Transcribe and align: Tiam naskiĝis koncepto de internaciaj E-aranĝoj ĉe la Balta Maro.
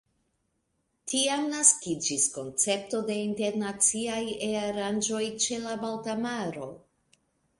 Tiam 1.11 1.43
naskiĝis 1.51 2.23
koncepto 2.37 3.01
de 3.09 3.17
internaciaj 3.25 4.17
E-aranĝoj 4.49 5.23
ĉe 5.45 5.59
la 5.67 5.77
Balta 5.85 6.19
Maro. 6.25 6.71